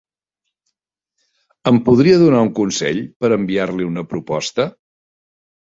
Em 1.73 1.77
podria 1.91 2.17
donar 2.23 2.41
un 2.47 2.51
consell 2.61 3.03
per 3.21 3.33
enviar-li 3.39 3.89
una 3.93 4.07
proposta? 4.17 4.69